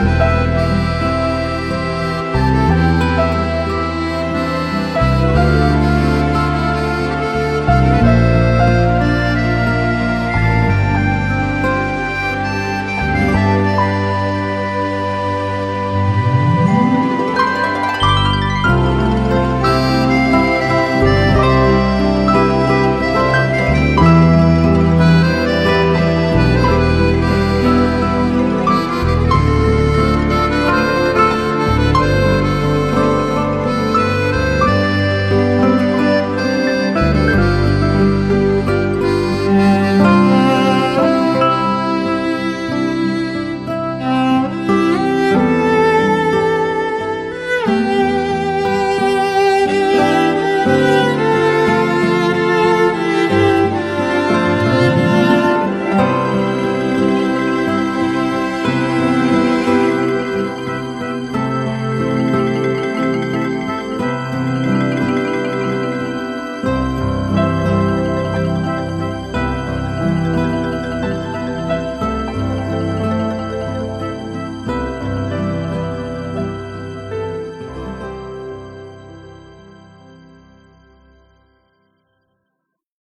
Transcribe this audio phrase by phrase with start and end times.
[0.00, 0.89] Música